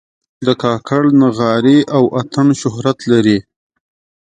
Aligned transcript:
د 0.45 0.47
کاکړ 0.63 1.01
نغارې 1.21 1.79
او 1.95 2.03
اتڼ 2.19 2.47
شهرت 2.61 2.99
لري. 3.11 3.37